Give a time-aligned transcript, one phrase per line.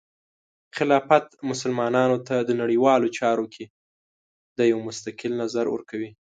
[0.77, 3.65] خلافت مسلمانانو ته د نړیوالو چارو کې
[4.57, 6.09] د یو مستقل نظر ورکوي.